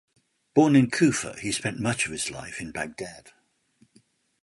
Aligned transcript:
Born 0.55 0.75
in 0.75 0.89
Kufa, 0.89 1.37
he 1.39 1.51
spent 1.51 1.79
much 1.79 2.07
of 2.07 2.11
his 2.11 2.31
life 2.31 2.59
in 2.59 2.71
Baghdad. 2.71 3.33